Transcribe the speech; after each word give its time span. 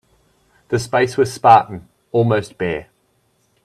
The 0.69 0.79
space 0.79 1.15
was 1.15 1.31
spartan, 1.31 1.87
almost 2.11 2.57
bare. 2.57 2.87